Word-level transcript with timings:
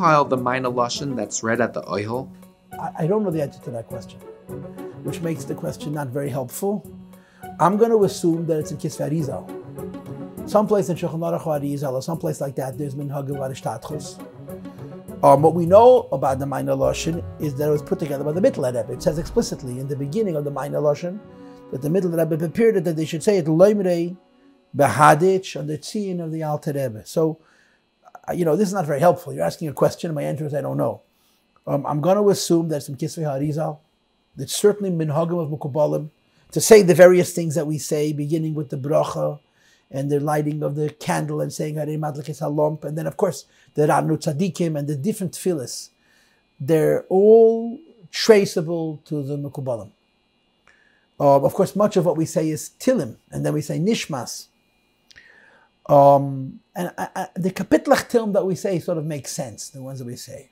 the 0.00 0.36
Maaneh 0.38 0.72
Lashon 0.72 1.14
that's 1.14 1.42
read 1.42 1.60
at 1.60 1.74
the 1.74 1.82
Oihel? 1.82 2.30
I, 2.98 3.06
don't 3.06 3.22
know 3.22 3.30
the 3.30 3.42
answer 3.42 3.60
to 3.64 3.70
that 3.72 3.86
question, 3.86 4.18
which 5.02 5.20
makes 5.20 5.44
the 5.44 5.54
question 5.54 5.92
not 5.92 6.08
very 6.08 6.30
helpful. 6.30 6.90
I'm 7.58 7.76
going 7.76 7.90
to 7.90 8.02
assume 8.04 8.46
that 8.46 8.60
it's 8.60 8.70
in 8.70 8.78
Kisvei 8.78 9.10
Arizal. 9.10 10.48
Someplace 10.48 10.88
in 10.88 10.96
Shulchan 10.96 11.18
Aruch 11.18 11.46
or 11.46 11.94
or 11.94 12.02
someplace 12.02 12.40
like 12.40 12.56
that, 12.56 12.78
there's 12.78 12.94
Minhag 12.94 13.28
Varishtatchus. 13.28 14.18
Um, 15.22 15.42
what 15.42 15.52
we 15.52 15.66
know 15.66 16.08
about 16.12 16.38
the 16.38 16.46
Maaneh 16.46 16.78
Lashon 16.78 17.22
is 17.38 17.54
that 17.56 17.68
it 17.68 17.70
was 17.70 17.82
put 17.82 17.98
together 17.98 18.24
by 18.24 18.32
the 18.32 18.40
Mittler 18.40 18.74
Rebbe. 18.74 18.94
It 18.94 19.02
says 19.02 19.18
explicitly 19.18 19.78
in 19.78 19.86
the 19.86 19.96
beginning 19.96 20.34
of 20.34 20.44
the 20.44 20.50
Maaneh 20.50 20.80
Lashon 20.80 21.20
that 21.72 21.82
the 21.82 21.90
Mittler 21.90 22.16
Rebbe 22.16 22.38
prepared 22.38 22.76
it 22.76 22.84
that 22.84 22.96
they 22.96 23.04
should 23.04 23.22
say 23.22 23.36
it 23.36 23.44
Loimrei 23.44 24.16
Behadich 24.74 25.58
on 25.58 25.66
the 25.66 25.76
Tzion 25.76 26.24
of 26.24 26.32
the 26.32 26.42
Alter 26.42 26.72
Rebbe. 26.72 27.04
So, 27.04 27.38
you 28.34 28.44
know, 28.44 28.56
this 28.56 28.68
is 28.68 28.74
not 28.74 28.86
very 28.86 29.00
helpful. 29.00 29.32
You're 29.32 29.44
asking 29.44 29.68
a 29.68 29.72
question, 29.72 30.14
my 30.14 30.22
answer 30.22 30.46
is 30.46 30.54
I 30.54 30.60
don't 30.60 30.76
know. 30.76 31.02
Um, 31.66 31.84
I'm 31.86 32.00
going 32.00 32.16
to 32.16 32.28
assume 32.30 32.68
that 32.68 32.82
some 32.82 32.96
Kisvei 32.96 33.24
Harizal, 33.24 33.78
it's 34.38 34.54
certainly 34.54 34.90
Minhagim 34.90 35.38
of 35.38 35.50
Mukubalim, 35.50 36.10
to 36.52 36.60
say 36.60 36.82
the 36.82 36.94
various 36.94 37.32
things 37.32 37.54
that 37.54 37.66
we 37.66 37.78
say, 37.78 38.12
beginning 38.12 38.54
with 38.54 38.70
the 38.70 38.76
bracha 38.76 39.38
and 39.90 40.10
the 40.10 40.20
lighting 40.20 40.62
of 40.62 40.76
the 40.76 40.90
candle 40.90 41.40
and 41.40 41.52
saying 41.52 41.74
Hare 41.76 41.86
Madlikis 41.86 42.40
and 42.84 42.96
then 42.96 43.06
of 43.06 43.16
course 43.16 43.44
the 43.74 43.82
Ranu 43.82 44.16
Tzadikim 44.16 44.78
and 44.78 44.88
the 44.88 44.96
different 44.96 45.32
tefillas, 45.32 45.90
they're 46.58 47.04
all 47.08 47.78
traceable 48.10 49.00
to 49.04 49.22
the 49.22 49.36
Mukubalim. 49.36 49.90
Uh, 51.18 51.36
of 51.36 51.52
course, 51.52 51.76
much 51.76 51.96
of 51.96 52.06
what 52.06 52.16
we 52.16 52.24
say 52.24 52.48
is 52.48 52.70
Tilim, 52.80 53.16
and 53.30 53.44
then 53.44 53.52
we 53.52 53.60
say 53.60 53.78
Nishmas. 53.78 54.46
Um, 55.90 56.60
and 56.76 56.92
I, 56.96 57.08
I, 57.16 57.28
the 57.34 57.50
Kapitlach 57.50 58.32
that 58.32 58.46
we 58.46 58.54
say 58.54 58.78
sort 58.78 58.96
of 58.96 59.04
makes 59.04 59.32
sense, 59.32 59.68
the 59.70 59.82
ones 59.82 59.98
that 59.98 60.04
we 60.04 60.14
say. 60.14 60.50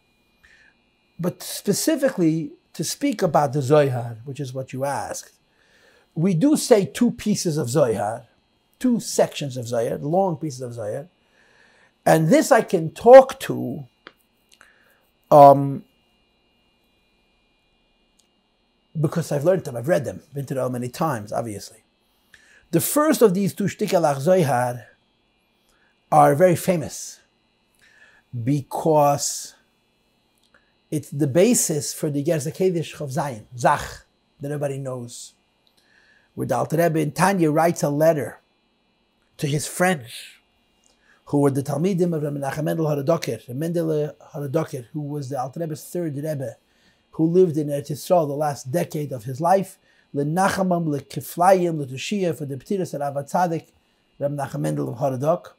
But 1.18 1.44
specifically, 1.44 2.52
to 2.72 2.82
speak 2.82 3.22
about 3.22 3.52
the 3.52 3.62
Zohar, 3.62 4.18
which 4.24 4.40
is 4.40 4.52
what 4.52 4.72
you 4.72 4.84
asked, 4.84 5.38
we 6.16 6.34
do 6.34 6.56
say 6.56 6.84
two 6.84 7.12
pieces 7.12 7.56
of 7.56 7.70
Zohar, 7.70 8.26
two 8.80 8.98
sections 8.98 9.56
of 9.56 9.68
Zohar, 9.68 9.98
long 9.98 10.36
pieces 10.36 10.60
of 10.60 10.74
Zohar. 10.74 11.08
And 12.04 12.28
this 12.28 12.50
I 12.50 12.62
can 12.62 12.90
talk 12.90 13.38
to 13.40 13.86
um, 15.30 15.84
because 19.00 19.30
I've 19.30 19.44
learned 19.44 19.64
them, 19.64 19.76
I've 19.76 19.86
read 19.86 20.04
them, 20.04 20.22
been 20.34 20.46
to 20.46 20.54
them 20.54 20.72
many 20.72 20.88
times, 20.88 21.32
obviously. 21.32 21.84
The 22.72 22.80
first 22.80 23.22
of 23.22 23.34
these 23.34 23.54
two 23.54 23.64
Shtikalach 23.64 24.18
Zohar 24.18 24.84
are 26.10 26.34
very 26.34 26.56
famous 26.56 27.20
because 28.44 29.54
it's 30.90 31.10
the 31.10 31.26
basis 31.26 31.92
for 31.92 32.10
the 32.10 32.24
Gerzakedish 32.24 33.00
of 33.00 33.12
Zion, 33.12 33.46
Zach, 33.56 34.04
that 34.40 34.50
everybody 34.50 34.78
knows. 34.78 35.34
Where 36.34 36.46
the 36.46 36.56
Alter 36.56 36.76
Rebbe 36.76 37.00
in 37.00 37.12
Tanya 37.12 37.50
writes 37.50 37.82
a 37.82 37.90
letter 37.90 38.40
to 39.38 39.46
his 39.46 39.66
friends, 39.66 40.10
who 41.26 41.40
were 41.40 41.50
the 41.50 41.62
Talmidim 41.62 42.14
of 42.14 42.22
Rabbi 42.22 42.38
Menachem 42.38 42.64
Mendel 42.64 42.86
Haradoker, 42.86 43.54
Mendel 43.54 44.14
Haradoker, 44.34 44.86
who 44.92 45.02
was 45.02 45.28
the 45.28 45.40
Alter 45.40 45.60
Rebbe's 45.60 45.84
third 45.84 46.16
Rebbe, 46.16 46.56
who 47.12 47.26
lived 47.26 47.56
in 47.58 47.68
Eretz 47.68 47.90
Yisrael 47.90 48.26
the 48.26 48.34
last 48.34 48.72
decade 48.72 49.12
of 49.12 49.24
his 49.24 49.40
life, 49.40 49.78
Lenachamam, 50.14 50.86
Lekiflayim, 50.86 51.84
Letushia, 51.84 52.34
for 52.36 52.46
the 52.46 52.56
Ptiris 52.56 52.94
of 52.94 53.00
Rav 53.00 53.26
Tzadik, 53.26 53.66
Rabbi 54.18 54.34
Menachem 54.34 54.60
Mendel 54.60 54.88
of 54.88 54.98
Haradok. 54.98 55.52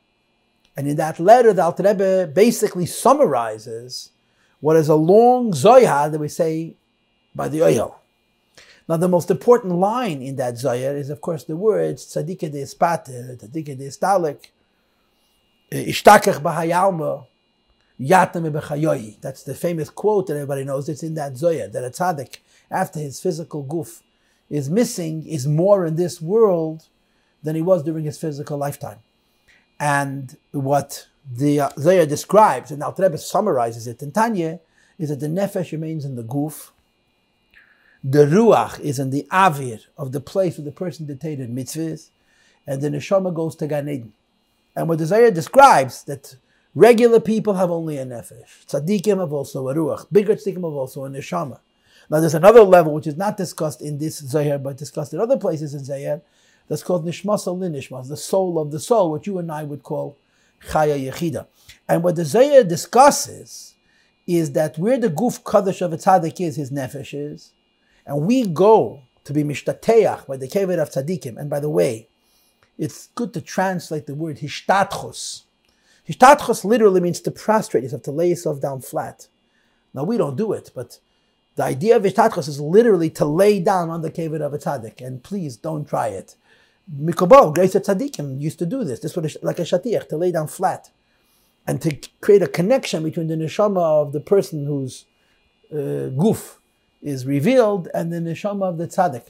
And 0.75 0.87
in 0.87 0.95
that 0.97 1.19
letter, 1.19 1.53
the 1.53 1.63
Alter 1.63 1.83
Rebbe 1.83 2.27
basically 2.27 2.85
summarizes 2.85 4.11
what 4.61 4.75
is 4.75 4.89
a 4.89 4.95
long 4.95 5.53
Zohar 5.53 6.09
that 6.09 6.19
we 6.19 6.27
say 6.27 6.75
by 7.35 7.47
the 7.47 7.59
Oyel. 7.59 7.95
Now, 8.87 8.97
the 8.97 9.07
most 9.07 9.29
important 9.29 9.75
line 9.75 10.21
in 10.21 10.35
that 10.37 10.57
Zohar 10.57 10.95
is, 10.95 11.09
of 11.09 11.21
course, 11.21 11.43
the 11.43 11.55
words 11.55 12.05
Tzadike 12.05 12.51
de 12.51 12.63
Espate, 12.63 13.37
Tzadike 13.37 13.77
de 13.77 13.89
Ishtakach 15.71 16.41
Yatam 17.99 18.49
Bechayoyi. 18.49 19.19
That's 19.19 19.43
the 19.43 19.53
famous 19.53 19.89
quote 19.89 20.27
that 20.27 20.35
everybody 20.35 20.63
knows. 20.63 20.87
It's 20.87 21.03
in 21.03 21.15
that 21.15 21.35
Zohar 21.37 21.67
that 21.67 21.83
a 21.83 21.89
tzaddik, 21.89 22.37
after 22.71 22.99
his 22.99 23.19
physical 23.19 23.65
guf 23.65 24.01
is 24.49 24.69
missing, 24.69 25.27
is 25.27 25.47
more 25.47 25.85
in 25.85 25.95
this 25.95 26.21
world 26.21 26.87
than 27.43 27.55
he 27.55 27.61
was 27.61 27.83
during 27.83 28.05
his 28.05 28.17
physical 28.17 28.57
lifetime. 28.57 28.99
And 29.79 30.35
what 30.51 31.07
the 31.31 31.61
uh, 31.61 31.69
describes, 32.05 32.71
and 32.71 32.83
Alter 32.83 33.03
Rebbe 33.03 33.17
summarizes 33.17 33.87
it 33.87 34.01
in 34.01 34.11
Tanya, 34.11 34.59
is 34.97 35.09
that 35.09 35.19
the 35.19 35.27
nefesh 35.27 35.71
remains 35.71 36.03
in 36.05 36.15
the 36.15 36.23
guf, 36.23 36.71
the 38.03 38.25
ruach 38.25 38.79
is 38.79 38.99
in 38.99 39.09
the 39.09 39.27
avir 39.31 39.81
of 39.97 40.11
the 40.11 40.21
place 40.21 40.57
where 40.57 40.65
the 40.65 40.71
person 40.71 41.05
dictated 41.05 41.49
mitzvahs, 41.49 42.09
and 42.65 42.81
the 42.81 42.89
neshama 42.89 43.33
goes 43.33 43.55
to 43.57 43.67
Gan 43.67 43.89
Eden. 43.89 44.13
And 44.75 44.87
what 44.87 44.99
the 44.99 45.05
Zohar 45.05 45.31
describes 45.31 46.03
that 46.03 46.35
regular 46.75 47.19
people 47.19 47.55
have 47.55 47.71
only 47.71 47.97
a 47.97 48.05
nefesh, 48.05 48.65
tzaddikim 48.67 49.19
have 49.19 49.33
also 49.33 49.67
a 49.67 49.75
ruach, 49.75 50.07
bigger 50.11 50.35
tzaddikim 50.35 50.55
have 50.55 50.63
also 50.63 51.05
a 51.05 51.09
neshama. 51.09 51.59
Now 52.09 52.19
there's 52.19 52.35
another 52.35 52.63
level 52.63 52.93
which 52.93 53.07
is 53.07 53.17
not 53.17 53.37
discussed 53.37 53.81
in 53.81 53.97
this 53.97 54.17
Zohar, 54.17 54.57
but 54.57 54.77
discussed 54.77 55.13
in 55.13 55.19
other 55.19 55.37
places 55.37 55.73
in 55.73 55.83
Zohar, 55.83 56.21
that's 56.69 56.83
called 56.83 57.05
nishmas 57.05 57.47
al 57.47 57.57
nishmas, 57.57 58.07
the 58.07 58.15
soul 58.15 58.57
of 58.57 58.71
the 58.71 58.79
soul, 58.79 59.11
what 59.11 59.27
you 59.27 59.37
and 59.39 59.51
I 59.51 59.63
would 59.63 59.83
call 59.83 60.17
chaya 60.67 61.11
yechida. 61.11 61.47
And 61.87 62.03
what 62.03 62.15
the 62.15 62.23
Zohar 62.23 62.63
discusses 62.63 63.75
is 64.27 64.51
that 64.53 64.77
where 64.77 64.99
the 64.99 65.09
guf 65.09 65.43
kaddish 65.43 65.81
of 65.81 65.91
a 65.91 65.97
tzaddik 65.97 66.39
is, 66.39 66.55
his 66.55 66.71
nefesh 66.71 67.13
is, 67.13 67.51
and 68.05 68.21
we 68.21 68.45
go 68.45 69.01
to 69.23 69.33
be 69.33 69.43
mishtateach 69.43 70.27
by 70.27 70.37
the 70.37 70.47
kever 70.47 70.79
of 70.79 70.91
tzaddikim. 70.91 71.37
And 71.37 71.49
by 71.49 71.59
the 71.59 71.69
way, 71.69 72.07
it's 72.77 73.07
good 73.15 73.33
to 73.33 73.41
translate 73.41 74.05
the 74.05 74.15
word 74.15 74.37
hishtatchus. 74.37 75.43
Hishtatchus 76.07 76.63
literally 76.63 77.01
means 77.01 77.19
to 77.21 77.31
prostrate 77.31 77.83
yourself, 77.83 78.03
to 78.03 78.11
lay 78.11 78.29
yourself 78.29 78.61
down 78.61 78.81
flat. 78.81 79.27
Now 79.93 80.03
we 80.03 80.17
don't 80.17 80.35
do 80.35 80.53
it, 80.53 80.71
but 80.75 80.99
the 81.55 81.63
idea 81.63 81.97
of 81.97 82.03
hishtatchus 82.03 82.47
is 82.47 82.61
literally 82.61 83.09
to 83.11 83.25
lay 83.25 83.59
down 83.59 83.89
on 83.89 84.01
the 84.03 84.11
kever 84.11 84.41
of 84.41 84.53
a 84.53 84.59
tzaddik. 84.59 85.01
And 85.01 85.23
please 85.23 85.57
don't 85.57 85.87
try 85.87 86.09
it. 86.09 86.35
Mikobal, 86.97 87.53
Grace 87.53 87.75
Tzaddikim 87.75 88.41
used 88.41 88.59
to 88.59 88.65
do 88.65 88.83
this. 88.83 88.99
This 88.99 89.15
was 89.15 89.37
like 89.43 89.59
a 89.59 89.63
shatiach, 89.63 90.09
to 90.09 90.17
lay 90.17 90.31
down 90.31 90.47
flat. 90.47 90.89
And 91.67 91.81
to 91.81 91.95
create 92.19 92.41
a 92.41 92.47
connection 92.47 93.03
between 93.03 93.27
the 93.27 93.35
neshama 93.35 93.77
of 94.01 94.11
the 94.11 94.19
person 94.19 94.65
whose 94.65 95.05
uh, 95.71 96.09
guf 96.17 96.57
is 97.01 97.27
revealed 97.27 97.87
and 97.93 98.11
the 98.11 98.17
neshama 98.17 98.69
of 98.69 98.77
the 98.77 98.87
tzaddik. 98.87 99.27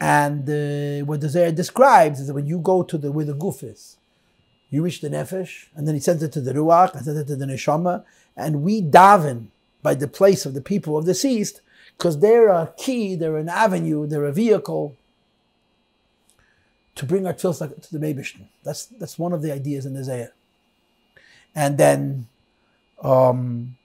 And 0.00 0.48
uh, 0.48 1.04
what 1.04 1.20
the 1.20 1.28
Zohar 1.28 1.50
describes 1.50 2.20
is 2.20 2.28
that 2.28 2.34
when 2.34 2.46
you 2.46 2.58
go 2.58 2.82
to 2.84 2.96
the 2.96 3.10
where 3.10 3.24
the 3.24 3.34
guf 3.34 3.64
is, 3.64 3.96
you 4.70 4.82
reach 4.82 5.00
the 5.00 5.10
nefesh, 5.10 5.66
and 5.74 5.86
then 5.86 5.94
he 5.94 6.00
sends 6.00 6.22
it 6.22 6.32
to 6.32 6.40
the 6.40 6.52
ruach, 6.52 6.94
and 6.94 7.04
sends 7.04 7.20
it 7.20 7.26
to 7.26 7.36
the 7.36 7.44
neshama, 7.44 8.04
and 8.36 8.62
we 8.62 8.80
daven 8.82 9.48
by 9.82 9.94
the 9.94 10.08
place 10.08 10.46
of 10.46 10.54
the 10.54 10.60
people 10.60 10.96
of 10.96 11.06
the 11.06 11.12
deceased, 11.12 11.60
because 11.98 12.20
they're 12.20 12.48
a 12.48 12.72
key, 12.76 13.14
they're 13.16 13.36
an 13.36 13.48
avenue, 13.48 14.06
they're 14.06 14.24
a 14.24 14.32
vehicle 14.32 14.96
to 17.02 17.06
bring 17.06 17.26
our 17.26 17.34
tefillah 17.34 17.82
to 17.82 17.98
the 17.98 17.98
Meibishn. 17.98 18.46
That's 18.62 18.86
that's 18.86 19.18
one 19.18 19.32
of 19.32 19.42
the 19.42 19.52
ideas 19.52 19.86
in 19.86 19.94
the 19.94 20.04
Zohar. 20.04 20.32
And 21.52 21.76
then 21.76 22.28
um, 23.02 23.76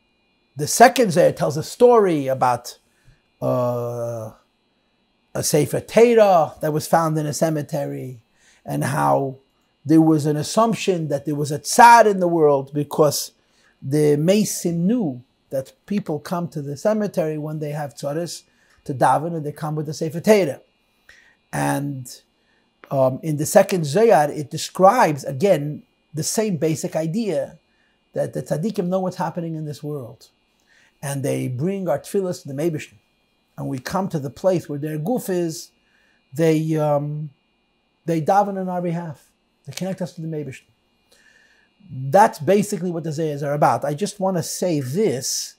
the 0.55 0.67
second 0.67 1.13
Zohar 1.13 1.31
tells 1.31 1.57
a 1.57 1.63
story 1.63 2.27
about 2.27 2.77
uh, 3.41 4.33
a 5.33 5.41
Sefer 5.41 5.79
Torah 5.79 6.53
that 6.61 6.71
was 6.71 6.85
found 6.85 7.17
in 7.17 7.25
a 7.25 7.33
cemetery, 7.33 8.21
and 8.63 8.83
how 8.83 9.37
there 9.83 10.01
was 10.01 10.27
an 10.27 10.37
assumption 10.37 11.07
that 11.07 11.25
there 11.25 11.33
was 11.33 11.51
a 11.51 11.57
tzad 11.57 12.05
in 12.05 12.19
the 12.19 12.27
world 12.27 12.71
because 12.71 13.31
the 13.81 14.15
Mason 14.15 14.85
knew 14.85 15.23
that 15.49 15.73
people 15.87 16.19
come 16.19 16.47
to 16.49 16.61
the 16.61 16.77
cemetery 16.77 17.39
when 17.39 17.57
they 17.57 17.71
have 17.71 17.95
tzaddis 17.95 18.43
to 18.83 18.93
daven, 18.93 19.35
and 19.35 19.43
they 19.43 19.51
come 19.51 19.75
with 19.75 19.87
the 19.87 19.93
Sefer 19.95 20.19
Torah. 20.19 20.61
And 21.51 22.21
um, 22.89 23.19
in 23.23 23.37
the 23.37 23.45
second 23.45 23.85
Zohar, 23.85 24.31
it 24.31 24.49
describes 24.49 25.23
again 25.23 25.83
the 26.13 26.23
same 26.23 26.57
basic 26.57 26.95
idea 26.95 27.59
that 28.13 28.33
the 28.33 28.41
tzaddikim 28.41 28.87
know 28.87 28.99
what's 28.99 29.17
happening 29.17 29.55
in 29.55 29.65
this 29.65 29.83
world, 29.83 30.29
and 31.01 31.23
they 31.23 31.47
bring 31.47 31.87
our 31.87 31.99
tefillahs 31.99 32.41
to 32.41 32.47
the 32.47 32.53
Meibishn, 32.53 32.95
and 33.57 33.67
we 33.67 33.79
come 33.79 34.07
to 34.09 34.19
the 34.19 34.29
place 34.29 34.67
where 34.67 34.79
their 34.79 34.97
guf 34.97 35.29
is. 35.29 35.71
They 36.33 36.75
um, 36.75 37.29
they 38.05 38.21
daven 38.21 38.59
on 38.59 38.69
our 38.69 38.81
behalf. 38.81 39.29
They 39.65 39.73
connect 39.73 40.01
us 40.01 40.13
to 40.13 40.21
the 40.21 40.27
Meibishn. 40.27 40.63
That's 41.89 42.39
basically 42.39 42.91
what 42.91 43.03
the 43.03 43.11
Zohars 43.11 43.43
are 43.43 43.53
about. 43.53 43.85
I 43.85 43.93
just 43.93 44.19
want 44.19 44.37
to 44.37 44.43
say 44.43 44.79
this 44.79 45.55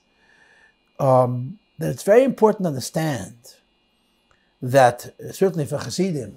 um, 0.99 1.59
that 1.77 1.89
it's 1.89 2.03
very 2.03 2.23
important 2.23 2.63
to 2.63 2.69
understand 2.69 3.35
that 4.61 5.13
certainly 5.31 5.65
for 5.65 5.77
Hasidim, 5.77 6.35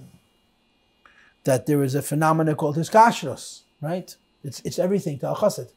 that 1.44 1.66
there 1.66 1.82
is 1.82 1.94
a 1.94 2.02
phenomenon 2.02 2.54
called 2.54 2.76
hiskashrus, 2.76 3.62
right? 3.80 4.14
It's, 4.44 4.60
it's 4.60 4.78
everything 4.78 5.18
to 5.20 5.30
a 5.30 5.34
chassid. 5.34 5.70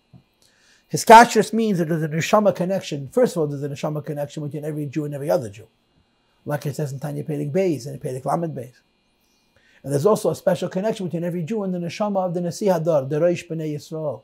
Hiskashrus 0.92 1.54
means 1.54 1.80
that 1.80 1.90
there's 1.90 2.04
a 2.04 2.10
neshama 2.10 2.56
connection. 2.56 3.10
First 3.10 3.36
of 3.36 3.42
all, 3.42 3.48
there's 3.48 3.64
a 3.64 3.70
neshama 3.70 4.06
connection 4.06 4.44
between 4.44 4.64
every 4.64 4.86
Jew 4.86 5.06
and 5.06 5.14
every 5.14 5.30
other 5.30 5.50
Jew. 5.50 5.68
Like 6.46 6.66
it 6.66 6.76
says 6.76 6.92
in 6.92 7.00
Tanya 7.00 7.24
Perek 7.24 7.52
Beis 7.52 7.88
and 7.88 8.00
Perek 8.00 8.24
Lamed 8.26 8.56
Beis. 8.56 8.74
And 9.84 9.92
there's 9.92 10.06
also 10.06 10.30
a 10.30 10.36
special 10.36 10.70
connection 10.70 11.08
between 11.08 11.24
every 11.24 11.44
Jew 11.44 11.64
and 11.64 11.74
the 11.74 11.80
neshama 11.80 12.26
of 12.26 12.34
the 12.34 12.42
Nasi 12.42 12.68
Hador, 12.68 13.10
the 13.10 13.20
Reish 13.20 13.48
B'nai 13.48 13.76
Yisrael. 13.76 14.22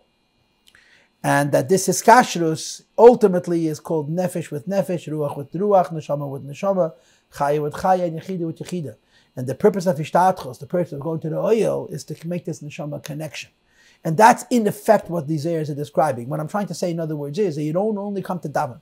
And 1.24 1.52
that 1.52 1.70
this 1.70 1.88
Hiskashrus 1.88 2.84
ultimately 2.98 3.68
is 3.68 3.80
called 3.80 4.10
Nefesh 4.10 4.50
with 4.50 4.68
Nefesh, 4.68 5.08
Ruach 5.08 5.38
with 5.38 5.52
Ruach, 5.54 5.92
Neshama 5.94 6.30
with 6.30 6.48
Neshama, 6.48 6.94
Chaya 7.34 7.62
with 7.62 7.74
Chaya, 7.74 8.06
and 8.06 8.20
Yechida 8.20 8.40
with 8.40 8.58
Yechida. 8.58 8.96
And 9.36 9.48
the 9.48 9.56
purpose 9.56 9.86
of 9.86 9.98
Ishtatchos, 9.98 10.60
the 10.60 10.66
purpose 10.66 10.92
of 10.92 11.00
going 11.00 11.20
to 11.22 11.30
the 11.30 11.38
Oihel, 11.38 11.92
is 11.92 12.04
to 12.06 12.28
make 12.28 12.46
this 12.46 12.62
Neshama 12.62 13.02
connection. 13.04 13.50
And 14.04 14.18
that's 14.18 14.46
in 14.50 14.68
effect 14.68 15.10
what 15.10 15.28
these 15.28 15.46
areas 15.46 15.70
are 15.70 15.76
describing. 15.76 16.28
What 16.28 16.40
I'm 16.40 16.48
trying 16.48 16.68
to 16.68 16.74
say, 16.74 16.92
in 16.92 17.00
other 17.00 17.16
words, 17.16 17.38
is 17.40 17.56
that 17.56 17.64
you 17.64 17.74
don't 17.74 17.98
only 17.98 18.22
come 18.22 18.40
to 18.40 18.50
daven. 18.50 18.82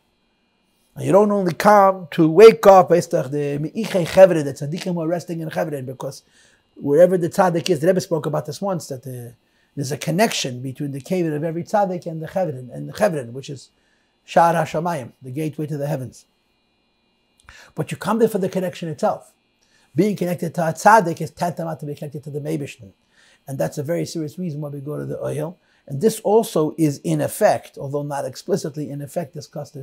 You 0.98 1.12
don't 1.12 1.32
only 1.32 1.54
come 1.54 2.08
to 2.12 2.28
wake 2.28 2.66
up, 2.68 2.90
the 2.90 3.58
Me'iche 3.62 4.08
Chevre, 4.08 4.44
that 4.44 4.56
tzaddikim 4.58 4.98
are 4.98 5.08
resting 5.08 5.40
in 5.40 5.50
Chevre, 5.50 5.82
because 5.82 6.24
wherever 6.76 7.18
the 7.18 7.30
tzaddik 7.30 7.70
is, 7.70 7.80
the 7.80 7.88
Rebbe 7.88 8.02
spoke 8.02 8.26
about 8.26 8.46
this 8.46 8.62
once, 8.62 8.88
that 8.88 9.04
the, 9.04 9.34
there's 9.76 9.92
a 9.92 9.98
connection 9.98 10.62
between 10.62 10.92
the 10.92 11.00
cave 11.00 11.32
of 11.32 11.44
every 11.44 11.64
tzaddik 11.64 12.06
and 12.06 12.22
the 12.22 12.28
Chevron, 12.28 12.70
and 12.74 12.90
the 12.90 12.98
Chevron, 12.98 13.34
which 13.34 13.50
is 13.50 13.70
Sha'ar 14.28 14.54
HaShamayim, 14.54 15.14
the 15.22 15.32
gateway 15.32 15.68
to 15.68 15.78
the 15.78 15.88
heavens. 15.88 16.26
But 17.76 17.92
you 17.92 17.98
come 17.98 18.20
there 18.20 18.28
for 18.28 18.40
the 18.40 18.50
connection 18.50 18.90
itself. 18.90 19.32
Being 19.96 20.16
connected 20.16 20.54
to 20.56 20.62
a 20.62 20.74
tzaddik 20.74 21.22
is 21.22 21.32
tantamount 21.32 21.80
to 21.80 21.86
be 21.86 21.96
connected 21.96 22.24
to 22.24 22.30
the 22.30 22.40
Meibishtin. 22.40 22.92
And 23.48 23.58
that's 23.58 23.78
a 23.78 23.84
very 23.84 24.06
serious 24.06 24.38
reason 24.38 24.62
why 24.62 24.70
we 24.70 24.80
go 24.80 24.98
to 24.98 25.06
the 25.06 25.18
Oihel. 25.18 25.56
And 25.88 26.00
this 26.02 26.20
also 26.20 26.76
is 26.78 27.00
in 27.04 27.20
effect, 27.20 27.78
although 27.78 28.04
not 28.04 28.26
explicitly 28.26 28.92
in 28.92 29.02
effect 29.02 29.34
discussed, 29.34 29.76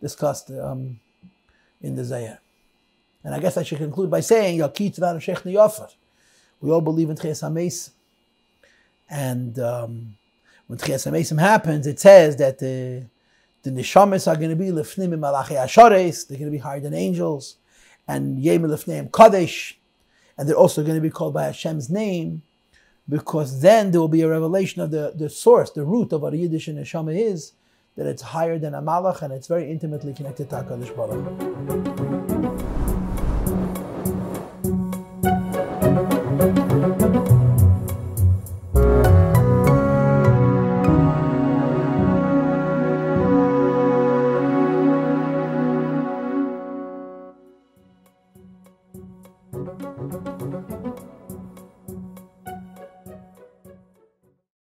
discussed 0.00 0.50
um, 0.50 0.98
in 1.82 1.94
the 1.94 2.02
Zayah. 2.02 2.38
And 3.22 3.34
I 3.34 3.38
guess 3.38 3.56
I 3.56 3.62
should 3.62 3.78
conclude 3.78 4.10
by 4.10 4.20
saying, 4.20 4.56
We 4.56 4.62
all 4.64 4.70
believe 6.80 7.10
in 7.10 7.16
Tchias 7.16 7.42
HaMesim. 7.42 7.90
And 9.10 9.58
um, 9.58 10.16
when 10.66 10.78
Tchias 10.78 11.10
HaMesim 11.10 11.38
happens, 11.38 11.86
it 11.86 12.00
says 12.00 12.36
that 12.36 12.58
the, 12.58 13.04
the 13.62 13.70
Neshamas 13.70 14.26
are 14.26 14.36
going 14.36 14.50
to 14.50 14.56
be 14.56 14.70
Lefnim 14.70 15.18
Malachi 15.18 15.54
Ashares, 15.54 16.26
they're 16.26 16.38
going 16.38 16.50
to 16.50 16.56
be 16.56 16.58
higher 16.58 16.80
than 16.80 16.94
angels, 16.94 17.56
and 18.06 18.42
Yem 18.42 18.62
Lefneim 18.62 19.10
Kadesh, 19.10 19.78
and 20.36 20.48
they're 20.48 20.56
also 20.56 20.82
going 20.82 20.96
to 20.96 21.00
be 21.00 21.10
called 21.10 21.34
by 21.34 21.44
Hashem's 21.44 21.90
name, 21.90 22.42
because 23.08 23.60
then 23.60 23.90
there 23.90 24.00
will 24.00 24.08
be 24.08 24.22
a 24.22 24.28
revelation 24.28 24.80
of 24.82 24.90
the, 24.90 25.12
the 25.16 25.28
source, 25.28 25.70
the 25.70 25.84
root 25.84 26.12
of 26.12 26.22
what 26.22 26.34
a 26.34 26.36
Yiddish 26.36 26.68
Neshama 26.68 27.16
is, 27.18 27.52
that 27.96 28.06
it's 28.06 28.22
higher 28.22 28.58
than 28.58 28.74
a 28.74 28.82
Malach 28.82 29.22
and 29.22 29.32
it's 29.32 29.46
very 29.46 29.70
intimately 29.70 30.14
connected 30.14 30.48
to 30.50 30.56
HaKadosh 30.56 30.96
Baruch 30.96 32.81